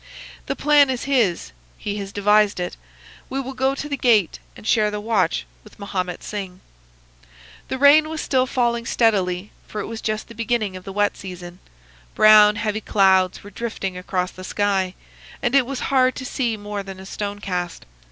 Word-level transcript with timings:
"'The 0.47 0.55
plan 0.55 0.89
is 0.89 1.03
his. 1.03 1.51
He 1.77 1.97
has 1.97 2.11
devised 2.11 2.59
it. 2.59 2.75
We 3.29 3.39
will 3.39 3.53
go 3.53 3.75
to 3.75 3.87
the 3.87 3.95
gate 3.95 4.39
and 4.57 4.65
share 4.65 4.89
the 4.89 4.99
watch 4.99 5.45
with 5.63 5.77
Mahomet 5.77 6.23
Singh.' 6.23 6.59
"The 7.67 7.77
rain 7.77 8.09
was 8.09 8.19
still 8.19 8.47
falling 8.47 8.87
steadily, 8.87 9.51
for 9.67 9.79
it 9.79 9.85
was 9.85 10.01
just 10.01 10.27
the 10.27 10.33
beginning 10.33 10.75
of 10.75 10.85
the 10.85 10.91
wet 10.91 11.15
season. 11.17 11.59
Brown, 12.15 12.55
heavy 12.55 12.81
clouds 12.81 13.43
were 13.43 13.51
drifting 13.51 13.95
across 13.95 14.31
the 14.31 14.43
sky, 14.43 14.95
and 15.39 15.53
it 15.53 15.67
was 15.67 15.81
hard 15.93 16.15
to 16.15 16.25
see 16.25 16.57
more 16.57 16.81
than 16.81 16.99
a 16.99 17.05
stone 17.05 17.37
cast. 17.37 17.85